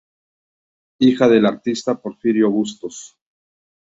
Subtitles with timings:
[0.99, 3.19] Hija del artista Porfirio Bustos.